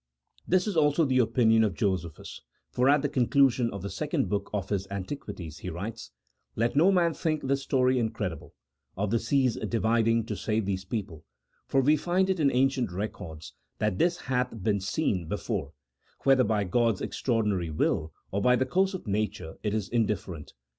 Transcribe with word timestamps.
This 0.47 0.65
is 0.65 0.75
also 0.75 1.05
the 1.05 1.19
opinion 1.19 1.63
of 1.63 1.75
Josephus, 1.75 2.41
for 2.71 2.89
at 2.89 3.03
the 3.03 3.07
conclusion 3.07 3.69
of 3.69 3.83
the 3.83 3.89
second 3.91 4.29
book 4.29 4.49
of 4.51 4.69
his" 4.69 4.87
Antiquities," 4.89 5.59
he 5.59 5.69
writes:" 5.69 6.09
Let 6.55 6.75
no 6.75 6.91
man 6.91 7.13
think 7.13 7.43
this 7.43 7.61
story 7.61 7.99
incredible 7.99 8.55
of 8.97 9.11
the 9.11 9.19
sea's 9.19 9.57
dividing 9.57 10.25
to 10.25 10.35
save 10.35 10.65
these 10.65 10.85
people, 10.85 11.23
for 11.67 11.81
we 11.81 11.97
find 11.97 12.31
it 12.31 12.39
in 12.39 12.49
ancient 12.51 12.91
records 12.91 13.53
that 13.77 13.99
this 13.99 14.21
hath 14.21 14.63
been 14.63 14.79
seen 14.79 15.27
before, 15.27 15.71
whether 16.23 16.43
by 16.43 16.63
God's 16.63 17.01
extraordinary 17.01 17.69
will 17.69 18.11
or 18.31 18.41
by 18.41 18.55
the 18.55 18.65
course 18.65 18.95
of 18.95 19.05
nature 19.05 19.59
it 19.61 19.71
is 19.75 19.87
indifferent. 19.87 20.53